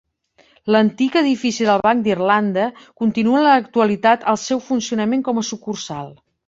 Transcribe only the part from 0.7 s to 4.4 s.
L'antic edifici del Banc d'Irlanda continua en l'actualitat